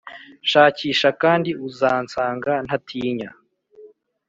shakisha 0.51 1.09
kandi 1.21 1.49
uzansanga 1.67 2.51
ntatinya. 2.65 3.29